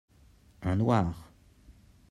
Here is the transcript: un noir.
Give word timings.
un 0.63 0.77
noir. 0.77 1.13